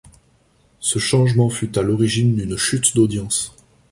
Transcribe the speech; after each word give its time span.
Ce 0.79 0.97
changement 0.97 1.51
fut 1.51 1.77
à 1.77 1.83
l’origine 1.83 2.35
d’une 2.35 2.57
chute 2.57 2.95
d’audience. 2.95 3.55